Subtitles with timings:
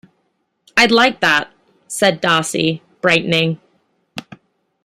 [0.75, 1.51] "I'd like that,"
[1.87, 3.59] said Darcie, brightening.